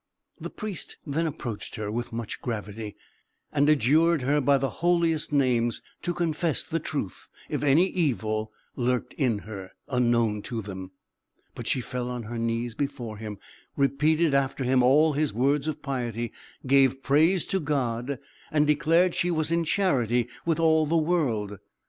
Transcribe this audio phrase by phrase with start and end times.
[0.39, 2.95] The Priest then approached her with much gravity,
[3.53, 9.13] and adjured her by the holiest names to confess the truth, if any evil lurked
[9.13, 10.89] in her, unknown to them.
[11.53, 13.37] But she fell on her knees before him,
[13.77, 16.31] repeated after him all his words of piety,
[16.65, 18.17] gave praise to God,
[18.51, 21.59] and declared she was in charity with all the world.